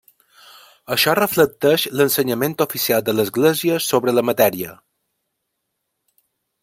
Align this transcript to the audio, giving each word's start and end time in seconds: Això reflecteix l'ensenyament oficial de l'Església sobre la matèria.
Això 0.95 1.13
reflecteix 1.19 1.83
l'ensenyament 1.99 2.55
oficial 2.65 3.03
de 3.11 3.15
l'Església 3.19 3.77
sobre 3.89 4.17
la 4.17 4.25
matèria. 4.31 4.75